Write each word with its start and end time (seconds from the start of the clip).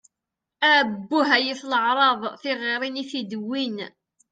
Abbuh, 0.75 1.29
ay 1.37 1.47
at 1.53 1.61
leεṛaḍ! 1.71 2.21
Tiɣiṛin 2.41 3.01
i 3.01 3.03
tid-wwin! 3.11 3.77